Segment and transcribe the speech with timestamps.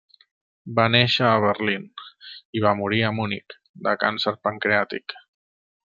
[0.77, 1.85] Va néixer a Berlín
[2.61, 3.59] i va morir a Munic
[3.89, 5.21] de càncer pancreàtic.